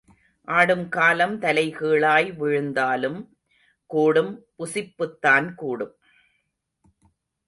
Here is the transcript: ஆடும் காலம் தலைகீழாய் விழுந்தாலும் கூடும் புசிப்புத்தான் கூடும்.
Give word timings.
ஆடும் 0.47 0.89
காலம் 0.89 1.41
தலைகீழாய் 1.41 2.35
விழுந்தாலும் 2.35 3.19
கூடும் 3.85 4.45
புசிப்புத்தான் 4.57 5.53
கூடும். 5.55 5.93